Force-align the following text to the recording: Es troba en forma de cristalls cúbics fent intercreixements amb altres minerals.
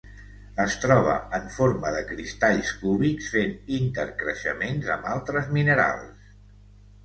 Es 0.61 0.77
troba 0.85 1.17
en 1.37 1.45
forma 1.57 1.91
de 1.97 1.99
cristalls 2.13 2.73
cúbics 2.81 3.29
fent 3.35 3.55
intercreixements 3.79 4.93
amb 4.99 5.09
altres 5.15 5.55
minerals. 5.61 6.37